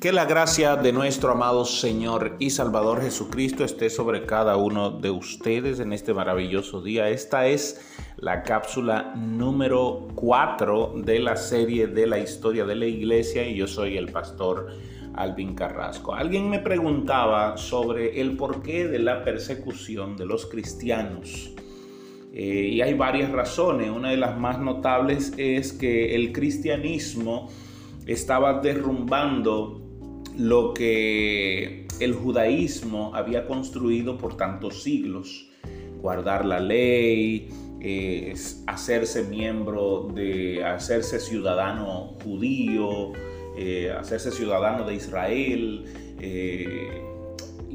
Que 0.00 0.12
la 0.12 0.24
gracia 0.24 0.76
de 0.76 0.94
nuestro 0.94 1.32
amado 1.32 1.66
Señor 1.66 2.36
y 2.38 2.48
Salvador 2.48 3.02
Jesucristo 3.02 3.64
esté 3.64 3.90
sobre 3.90 4.24
cada 4.24 4.56
uno 4.56 4.90
de 4.90 5.10
ustedes 5.10 5.78
en 5.78 5.92
este 5.92 6.14
maravilloso 6.14 6.80
día. 6.80 7.10
Esta 7.10 7.48
es 7.48 7.86
la 8.16 8.42
cápsula 8.42 9.12
número 9.14 10.08
4 10.14 10.94
de 11.04 11.18
la 11.18 11.36
serie 11.36 11.86
de 11.86 12.06
la 12.06 12.18
historia 12.18 12.64
de 12.64 12.76
la 12.76 12.86
iglesia 12.86 13.46
y 13.46 13.56
yo 13.56 13.66
soy 13.66 13.98
el 13.98 14.10
pastor 14.10 14.68
Alvin 15.16 15.54
Carrasco. 15.54 16.14
Alguien 16.14 16.48
me 16.48 16.60
preguntaba 16.60 17.58
sobre 17.58 18.22
el 18.22 18.38
porqué 18.38 18.88
de 18.88 19.00
la 19.00 19.22
persecución 19.22 20.16
de 20.16 20.24
los 20.24 20.46
cristianos. 20.46 21.50
Eh, 22.32 22.70
y 22.72 22.80
hay 22.80 22.94
varias 22.94 23.30
razones. 23.32 23.90
Una 23.90 24.08
de 24.12 24.16
las 24.16 24.38
más 24.38 24.58
notables 24.58 25.34
es 25.36 25.74
que 25.74 26.14
el 26.14 26.32
cristianismo 26.32 27.50
estaba 28.06 28.62
derrumbando 28.62 29.79
lo 30.36 30.74
que 30.74 31.86
el 32.00 32.14
judaísmo 32.14 33.14
había 33.14 33.46
construido 33.46 34.18
por 34.18 34.36
tantos 34.36 34.82
siglos. 34.82 35.46
Guardar 36.00 36.46
la 36.46 36.60
ley, 36.60 37.50
hacerse 38.66 39.24
miembro 39.24 40.08
de, 40.14 40.64
hacerse 40.64 41.18
ciudadano 41.18 42.16
judío, 42.22 43.12
eh, 43.56 43.90
hacerse 43.90 44.30
ciudadano 44.30 44.84
de 44.86 44.94
Israel, 44.94 45.84
eh, 46.20 47.02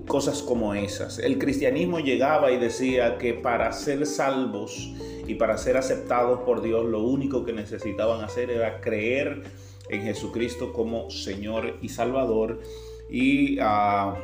cosas 0.07 0.43
como 0.43 0.73
esas. 0.75 1.19
El 1.19 1.39
cristianismo 1.39 1.99
llegaba 1.99 2.51
y 2.51 2.57
decía 2.57 3.17
que 3.17 3.33
para 3.33 3.71
ser 3.71 4.05
salvos 4.05 4.93
y 5.27 5.35
para 5.35 5.57
ser 5.57 5.77
aceptados 5.77 6.41
por 6.41 6.61
Dios, 6.61 6.85
lo 6.85 7.03
único 7.03 7.43
que 7.43 7.53
necesitaban 7.53 8.23
hacer 8.23 8.51
era 8.51 8.81
creer 8.81 9.43
en 9.89 10.01
Jesucristo 10.01 10.73
como 10.73 11.09
Señor 11.09 11.77
y 11.81 11.89
Salvador 11.89 12.61
y 13.09 13.57
ah, 13.61 14.15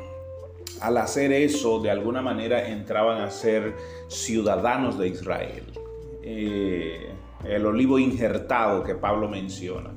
al 0.79 0.97
hacer 0.97 1.31
eso 1.31 1.79
de 1.79 1.91
alguna 1.91 2.21
manera 2.21 2.67
entraban 2.67 3.21
a 3.21 3.29
ser 3.29 3.75
ciudadanos 4.07 4.97
de 4.97 5.09
Israel. 5.09 5.63
Eh, 6.23 7.11
el 7.45 7.65
olivo 7.65 7.97
injertado 7.97 8.83
que 8.83 8.95
Pablo 8.95 9.27
menciona. 9.27 9.91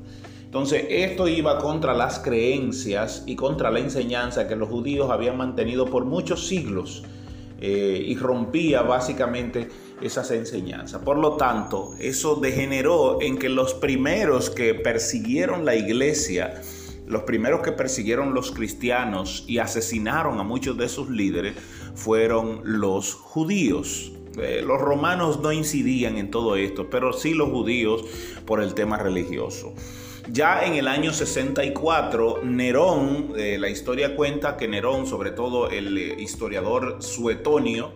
Entonces, 0.45 0.87
esto 0.89 1.27
iba 1.27 1.59
contra 1.59 1.95
las 1.95 2.21
creencias 2.21 3.25
y 3.27 3.35
contra 3.35 3.71
la 3.71 3.81
enseñanza 3.81 4.47
que 4.47 4.55
los 4.55 4.69
judíos 4.69 5.11
habían 5.11 5.37
mantenido 5.37 5.87
por 5.87 6.05
muchos 6.05 6.47
siglos 6.47 7.03
eh, 7.61 8.03
y 8.07 8.17
rompía 8.17 8.83
básicamente 8.83 9.69
esas 10.05 10.31
enseñanzas. 10.31 11.03
Por 11.03 11.19
lo 11.19 11.37
tanto, 11.37 11.95
eso 11.99 12.37
degeneró 12.37 13.21
en 13.23 13.39
que 13.39 13.49
los 13.49 13.75
primeros 13.75 14.51
que 14.51 14.75
persiguieron 14.75 15.65
la 15.65 15.75
iglesia, 15.75 16.61
los 17.07 17.23
primeros 17.23 17.63
que 17.63 17.73
persiguieron 17.73 18.35
los 18.35 18.53
cristianos 18.53 19.45
y 19.47 19.59
asesinaron 19.59 20.39
a 20.39 20.43
muchos 20.43 20.77
de 20.77 20.89
sus 20.89 21.09
líderes 21.09 21.55
fueron 21.95 22.61
los 22.65 23.15
judíos. 23.15 24.13
Eh, 24.39 24.63
los 24.65 24.81
romanos 24.81 25.41
no 25.41 25.53
incidían 25.53 26.19
en 26.19 26.31
todo 26.31 26.57
esto, 26.57 26.91
pero 26.91 27.13
sí 27.13 27.35
los 27.35 27.51
judíos 27.51 28.05
por 28.45 28.63
el 28.63 28.75
tema 28.75 28.99
religioso. 28.99 29.73
Ya 30.31 30.65
en 30.65 30.75
el 30.75 30.89
año 30.89 31.13
64, 31.13 32.43
Nerón, 32.43 33.35
eh, 33.37 33.59
la 33.59 33.69
historia 33.69 34.17
cuenta 34.17 34.57
que 34.57 34.67
Nerón, 34.67 35.07
sobre 35.07 35.31
todo 35.31 35.71
el 35.71 35.97
eh, 35.99 36.17
historiador 36.19 37.03
Suetonio, 37.03 37.93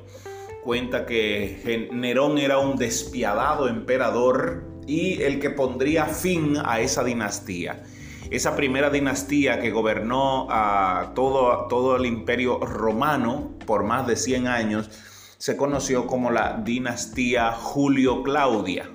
cuenta 0.69 1.07
que 1.07 1.89
Nerón 1.93 2.37
era 2.37 2.59
un 2.59 2.77
despiadado 2.77 3.71
emperador 3.71 4.65
y 4.87 5.23
el 5.23 5.41
que 5.41 5.49
pondría 5.49 6.05
fin 6.05 6.59
a 6.63 6.81
esa 6.81 7.03
dinastía. 7.03 7.85
Esa 8.31 8.55
primera 8.55 8.91
dinastía 8.91 9.61
que 9.61 9.71
gobernó 9.71 10.47
a 10.51 11.13
todo, 11.15 11.69
todo 11.69 11.97
el 11.97 12.05
imperio 12.05 12.59
romano 12.59 13.55
por 13.65 13.83
más 13.83 14.07
de 14.07 14.17
100 14.17 14.47
años 14.47 14.91
se 15.39 15.57
conoció 15.57 16.07
como 16.07 16.31
la 16.31 16.61
dinastía 16.63 17.51
Julio-Claudia. 17.53 18.91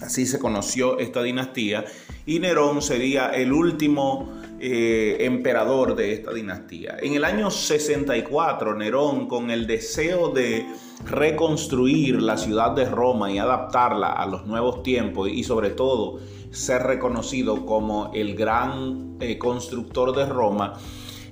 Así 0.00 0.24
se 0.24 0.38
conoció 0.38 0.98
esta 0.98 1.22
dinastía 1.22 1.84
y 2.24 2.38
Nerón 2.38 2.80
sería 2.80 3.28
el 3.28 3.52
último 3.52 4.32
eh, 4.58 5.18
emperador 5.20 5.94
de 5.94 6.14
esta 6.14 6.32
dinastía. 6.32 6.96
En 7.02 7.14
el 7.14 7.24
año 7.24 7.50
64, 7.50 8.74
Nerón, 8.74 9.28
con 9.28 9.50
el 9.50 9.66
deseo 9.66 10.30
de 10.30 10.64
reconstruir 11.04 12.22
la 12.22 12.38
ciudad 12.38 12.70
de 12.70 12.86
Roma 12.86 13.30
y 13.30 13.38
adaptarla 13.38 14.12
a 14.12 14.26
los 14.26 14.46
nuevos 14.46 14.82
tiempos 14.82 15.28
y 15.28 15.44
sobre 15.44 15.70
todo 15.70 16.20
ser 16.52 16.84
reconocido 16.84 17.66
como 17.66 18.10
el 18.14 18.34
gran 18.34 19.18
eh, 19.20 19.36
constructor 19.36 20.16
de 20.16 20.24
Roma, 20.24 20.72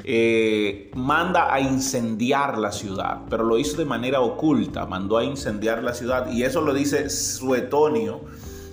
eh, 0.05 0.91
manda 0.95 1.55
a 1.55 1.61
incendiar 1.61 2.59
la 2.59 2.73
ciudad, 2.73 3.23
pero 3.31 3.45
lo 3.45 3.57
hizo 3.57 3.79
de 3.79 3.87
manera 3.87 4.21
oculta, 4.21 4.85
mandó 4.85 5.17
a 5.17 5.25
incendiar 5.25 5.83
la 5.83 5.95
ciudad 5.95 6.31
y 6.31 6.43
eso 6.43 6.61
lo 6.61 6.75
dice 6.75 7.09
Suetonio 7.09 8.21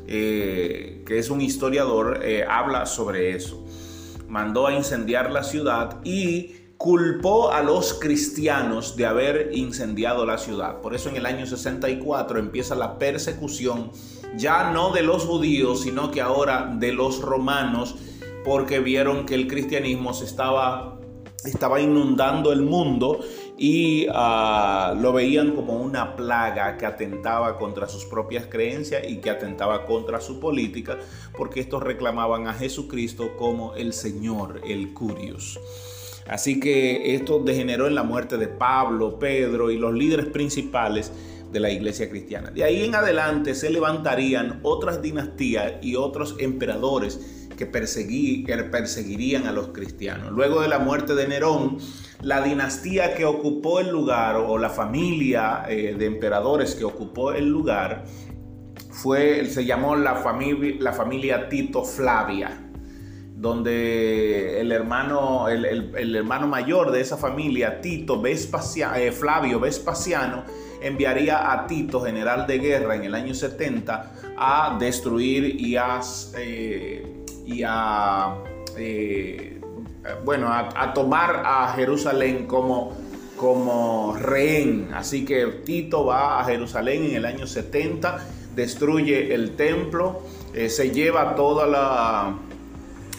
que 0.06 1.06
es 1.08 1.30
un 1.30 1.40
historiador, 1.40 2.20
habla 2.50 2.86
sobre 2.86 3.34
eso. 3.34 3.64
Mandó 4.32 4.68
a 4.68 4.74
incendiar 4.74 5.30
la 5.30 5.44
ciudad 5.44 5.98
y 6.06 6.56
culpó 6.78 7.52
a 7.52 7.62
los 7.62 7.96
cristianos 7.96 8.96
de 8.96 9.06
haber 9.06 9.50
incendiado 9.52 10.26
la 10.26 10.38
ciudad. 10.38 10.80
Por 10.80 10.96
eso 10.96 11.10
en 11.10 11.18
el 11.18 11.26
año 11.26 11.46
64 11.46 12.40
empieza 12.40 12.74
la 12.76 12.98
persecución 12.98 13.92
ya 14.38 14.72
no 14.72 14.94
de 14.94 15.04
los 15.04 15.26
judíos, 15.26 15.82
sino 15.82 16.12
que 16.12 16.22
ahora 16.22 16.74
de 16.80 16.94
los 16.94 17.20
romanos, 17.20 17.98
porque 18.46 18.80
vieron 18.80 19.26
que 19.26 19.36
el 19.36 19.50
cristianismo 19.50 20.14
se 20.14 20.24
estaba, 20.24 21.01
estaba 21.46 21.80
inundando 21.80 22.52
el 22.52 22.62
mundo 22.62 23.20
y 23.58 24.08
ah, 24.14 24.96
lo 25.00 25.14
veían 25.14 25.52
como 25.52 25.74
una 25.74 26.16
plaga 26.16 26.78
que 26.78 26.86
atentaba 26.86 27.58
contra 27.58 27.88
sus 27.88 28.06
propias 28.06 28.46
creencias 28.46 29.04
y 29.08 29.18
que 29.18 29.30
atentaba 29.30 29.86
contra 29.86 30.20
su 30.22 30.40
política, 30.40 30.98
porque 31.38 31.60
estos 31.60 31.84
reclamaban 31.84 32.48
a 32.48 32.54
Jesucristo 32.54 33.36
como 33.38 33.76
el 33.76 33.94
Señor, 33.94 34.62
el 34.66 34.94
Curios. 34.94 35.60
Así 36.28 36.60
que 36.60 37.16
esto 37.16 37.40
degeneró 37.40 37.88
en 37.88 37.96
la 37.96 38.04
muerte 38.04 38.38
de 38.38 38.48
Pablo, 38.48 39.18
Pedro 39.20 39.72
y 39.72 39.78
los 39.78 39.94
líderes 39.94 40.28
principales 40.28 41.12
de 41.52 41.60
la 41.60 41.70
iglesia 41.70 42.10
cristiana. 42.10 42.52
De 42.52 42.64
ahí 42.64 42.84
en 42.84 42.96
adelante 42.96 43.56
se 43.56 43.70
levantarían 43.70 44.60
otras 44.64 45.02
dinastías 45.02 45.74
y 45.82 45.96
otros 45.96 46.36
emperadores 46.40 47.41
que, 47.68 48.58
perseguirían 48.72 49.48
a 49.48 49.52
los 49.52 49.68
cristianos. 49.68 50.32
Luego 50.32 50.62
de 50.62 50.68
la 50.68 50.80
muerte 50.80 51.14
de 51.16 51.28
Nerón, 51.28 51.78
la 52.22 52.42
dinastía 52.42 53.14
que 53.16 53.26
ocupó 53.26 53.80
el 53.80 53.90
lugar 53.90 54.38
o 54.38 54.58
la 54.58 54.70
familia 54.70 55.64
eh, 55.68 55.96
de 55.98 56.06
emperadores 56.06 56.76
que 56.76 56.84
ocupó 56.84 57.34
el 57.34 57.50
lugar 57.50 58.06
fue, 58.90 59.46
se 59.46 59.66
llamó 59.66 59.96
la 59.96 60.16
familia, 60.16 60.76
la 60.80 60.94
familia 60.94 61.50
Tito 61.50 61.84
Flavia 61.84 62.68
donde 63.36 64.62
el 64.62 64.72
hermano, 64.72 65.50
el, 65.50 66.16
hermano 66.16 66.48
mayor 66.48 66.92
de 66.92 67.02
esa 67.02 67.18
familia, 67.18 67.82
Tito 67.82 68.22
eh, 68.24 69.12
Flavio 69.12 69.60
Vespasiano, 69.60 70.44
enviaría 70.80 71.52
a 71.52 71.66
Tito, 71.66 72.02
general 72.02 72.46
de 72.46 72.60
guerra, 72.60 72.96
en 72.96 73.04
el 73.04 73.16
año 73.16 73.34
70, 73.34 74.12
a 74.38 74.78
destruir 74.80 75.60
y 75.60 75.76
a 75.76 76.02
eh, 76.38 77.21
y 77.52 77.64
a, 77.66 78.36
eh, 78.78 79.60
bueno, 80.24 80.48
a, 80.52 80.94
tomar 80.94 81.44
a 81.46 81.74
Jerusalén 81.76 82.48
como, 82.48 82.98
como 83.38 84.16
rehén. 84.18 84.90
Así 84.94 85.26
que 85.26 85.46
Tito 85.66 86.06
va 86.06 86.40
a 86.40 86.46
Jerusalén 86.46 87.06
en 87.06 87.16
el 87.16 87.26
año 87.26 87.46
70, 87.46 88.26
destruye 88.56 89.34
el 89.34 89.56
templo, 89.56 90.22
eh, 90.54 90.70
se 90.70 90.92
lleva 90.92 91.36
toda 91.36 91.68
la 91.68 92.36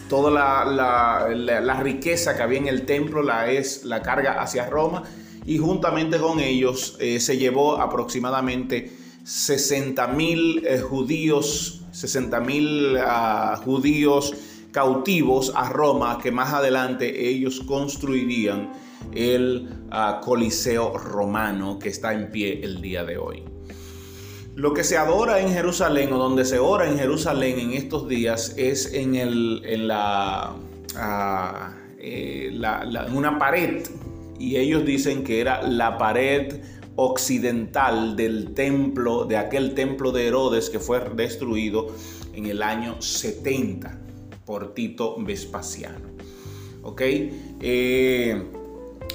toda 0.08 0.30
la, 0.30 1.80
riqueza 1.82 2.36
que 2.36 2.42
había 2.42 2.58
en 2.58 2.68
el 2.68 2.84
templo, 2.84 3.22
la, 3.22 3.50
es, 3.50 3.84
la 3.86 4.02
carga 4.02 4.42
hacia 4.42 4.68
Roma 4.68 5.04
y 5.46 5.56
juntamente 5.56 6.18
con 6.18 6.38
ellos 6.38 6.98
eh, 7.00 7.18
se 7.18 7.38
llevó 7.38 7.80
aproximadamente 7.80 8.92
60 9.24 10.06
mil 10.08 10.66
judíos 10.82 11.81
60 11.92 12.40
mil 12.40 12.96
ah, 12.98 13.60
judíos 13.64 14.34
cautivos 14.72 15.52
a 15.54 15.68
Roma 15.68 16.18
que 16.22 16.32
más 16.32 16.52
adelante 16.52 17.28
ellos 17.28 17.60
construirían 17.66 18.72
el 19.14 19.68
ah, 19.90 20.20
Coliseo 20.24 20.96
romano 20.96 21.78
que 21.78 21.90
está 21.90 22.12
en 22.14 22.30
pie 22.30 22.60
el 22.64 22.80
día 22.80 23.04
de 23.04 23.18
hoy. 23.18 23.44
Lo 24.54 24.74
que 24.74 24.84
se 24.84 24.98
adora 24.98 25.40
en 25.40 25.50
Jerusalén 25.50 26.12
o 26.12 26.18
donde 26.18 26.44
se 26.44 26.58
ora 26.58 26.86
en 26.86 26.98
Jerusalén 26.98 27.58
en 27.58 27.72
estos 27.72 28.06
días 28.08 28.54
es 28.58 28.92
en, 28.92 29.14
el, 29.14 29.62
en 29.64 29.88
la, 29.88 30.54
ah, 30.96 31.74
eh, 31.98 32.60
una 33.14 33.38
pared 33.38 33.82
y 34.38 34.56
ellos 34.56 34.84
dicen 34.84 35.24
que 35.24 35.40
era 35.40 35.62
la 35.62 35.96
pared 35.98 36.60
occidental 36.96 38.16
del 38.16 38.54
templo, 38.54 39.24
de 39.24 39.36
aquel 39.36 39.74
templo 39.74 40.12
de 40.12 40.26
Herodes 40.26 40.70
que 40.70 40.78
fue 40.78 41.00
destruido 41.14 41.88
en 42.34 42.46
el 42.46 42.62
año 42.62 43.00
70 43.00 43.98
por 44.44 44.74
Tito 44.74 45.16
Vespasiano. 45.18 46.12
¿ok? 46.82 47.00
Eh, 47.60 48.42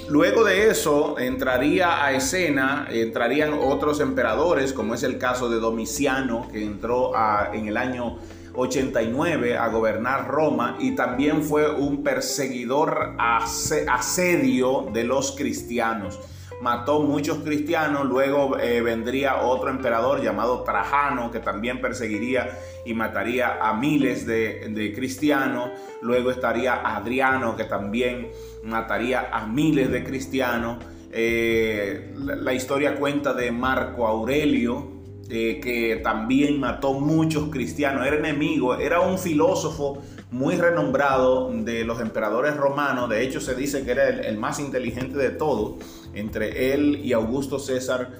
luego 0.08 0.44
de 0.44 0.70
eso 0.70 1.18
entraría 1.18 2.04
a 2.04 2.12
escena, 2.12 2.88
entrarían 2.90 3.52
otros 3.54 4.00
emperadores, 4.00 4.72
como 4.72 4.94
es 4.94 5.02
el 5.02 5.18
caso 5.18 5.48
de 5.48 5.58
Domiciano, 5.58 6.48
que 6.50 6.64
entró 6.64 7.12
en 7.52 7.68
el 7.68 7.76
año 7.76 8.18
89 8.54 9.56
a 9.56 9.68
gobernar 9.68 10.26
Roma 10.28 10.76
y 10.80 10.92
también 10.92 11.42
fue 11.42 11.70
un 11.70 12.02
perseguidor 12.02 13.14
asedio 13.18 14.88
de 14.92 15.04
los 15.04 15.32
cristianos. 15.32 16.18
Mató 16.60 17.00
muchos 17.00 17.38
cristianos, 17.38 18.06
luego 18.06 18.58
eh, 18.58 18.80
vendría 18.82 19.42
otro 19.42 19.70
emperador 19.70 20.20
llamado 20.20 20.64
Trajano 20.64 21.30
que 21.30 21.38
también 21.38 21.80
perseguiría 21.80 22.58
y 22.84 22.94
mataría 22.94 23.58
a 23.62 23.74
miles 23.74 24.26
de, 24.26 24.92
cristianos. 24.94 25.70
Luego 26.02 26.30
estaría 26.32 26.74
Adriano 26.74 27.56
que 27.56 27.64
también 27.64 28.30
mataría 28.64 29.28
a 29.32 29.46
miles 29.46 29.90
de 29.92 30.02
cristianos. 30.02 30.78
Eh, 31.12 32.12
la 32.16 32.52
historia 32.52 32.96
cuenta 32.96 33.34
de 33.34 33.52
Marco 33.52 34.06
Aurelio, 34.06 34.98
eh, 35.30 35.60
que 35.62 36.00
también 36.02 36.58
mató 36.58 36.94
muchos 36.94 37.50
cristianos, 37.50 38.06
era 38.06 38.16
enemigo, 38.16 38.76
era 38.76 39.00
un 39.00 39.18
filósofo 39.18 40.02
muy 40.30 40.56
renombrado 40.56 41.50
de 41.52 41.84
los 41.84 42.00
emperadores 42.00 42.56
romanos, 42.56 43.08
de 43.08 43.22
hecho 43.22 43.40
se 43.40 43.54
dice 43.54 43.84
que 43.84 43.90
era 43.92 44.08
el, 44.08 44.36
más 44.36 44.58
inteligente 44.58 45.16
de 45.16 45.30
todos, 45.30 45.76
entre 46.18 46.72
él 46.72 47.00
y 47.04 47.12
Augusto 47.12 47.58
César 47.58 48.10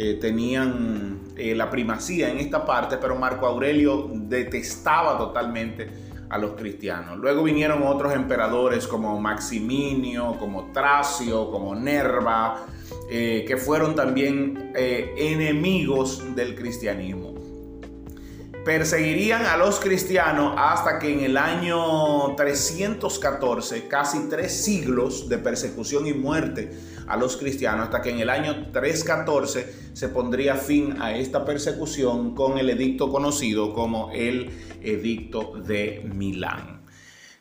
eh, 0.00 0.14
tenían 0.20 1.22
eh, 1.36 1.54
la 1.56 1.70
primacía 1.70 2.30
en 2.30 2.38
esta 2.38 2.64
parte, 2.64 2.98
pero 2.98 3.16
Marco 3.16 3.46
Aurelio 3.46 4.08
detestaba 4.12 5.18
totalmente 5.18 5.88
a 6.30 6.38
los 6.38 6.52
cristianos. 6.52 7.18
Luego 7.18 7.42
vinieron 7.42 7.82
otros 7.82 8.14
emperadores 8.14 8.86
como 8.86 9.18
Maximinio, 9.20 10.36
como 10.38 10.70
Tracio, 10.72 11.50
como 11.50 11.74
Nerva, 11.74 12.66
eh, 13.10 13.44
que 13.48 13.56
fueron 13.56 13.94
también 13.94 14.72
enemigos 14.76 16.22
del 16.36 16.54
cristianismo. 16.54 17.37
Perseguirían 18.68 19.46
a 19.46 19.56
los 19.56 19.80
cristianos 19.80 20.52
hasta 20.58 20.98
que 20.98 21.10
en 21.10 21.20
el 21.20 21.38
año 21.38 22.34
314, 22.36 23.88
casi 23.88 24.28
tres 24.28 24.62
siglos 24.62 25.26
de 25.26 25.38
persecución 25.38 26.06
y 26.06 26.12
muerte 26.12 26.70
a 27.06 27.16
los 27.16 27.38
cristianos, 27.38 27.86
hasta 27.86 28.02
que 28.02 28.10
en 28.10 28.20
el 28.20 28.28
año 28.28 28.70
314 28.70 29.94
se 29.94 30.08
pondría 30.10 30.56
fin 30.56 31.00
a 31.00 31.16
esta 31.16 31.46
persecución 31.46 32.34
con 32.34 32.58
el 32.58 32.68
edicto 32.68 33.10
conocido 33.10 33.72
como 33.72 34.10
el 34.12 34.50
Edicto 34.82 35.54
de 35.66 36.06
Milán. 36.14 36.82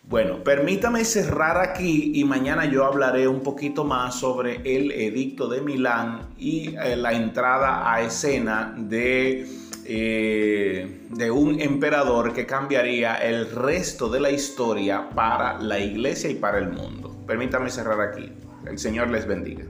Bueno, 0.03 0.41
permítame 0.41 1.03
cerrar 1.03 1.57
aquí 1.57 2.13
y 2.15 2.24
mañana 2.24 2.71
yo 2.71 2.85
hablaré 2.85 3.27
un 3.27 3.41
poquito 3.41 3.83
más 3.83 4.18
sobre 4.18 4.62
el 4.63 4.94
edicto 4.94 5.50
de 5.50 5.59
Milán 5.59 6.29
y 6.38 6.74
eh, 6.77 6.95
la 6.95 7.12
entrada 7.12 7.91
a 7.91 8.01
escena 8.01 8.74
de, 8.77 9.45
eh, 9.83 11.06
de 11.18 11.31
un 11.31 11.60
emperador 11.60 12.31
que 12.31 12.46
cambiaría 12.46 13.16
el 13.16 13.50
resto 13.50 14.08
de 14.08 14.19
la 14.19 14.30
historia 14.30 15.10
para 15.10 15.60
la 15.60 15.80
iglesia 15.80 16.30
y 16.30 16.36
para 16.36 16.60
el 16.60 16.69
mundo. 16.69 17.18
Permítame 17.25 17.72
cerrar 17.72 18.00
aquí. 18.00 18.31
El 18.68 18.78
Señor 18.78 19.10
les 19.10 19.25
bendiga. 19.25 19.66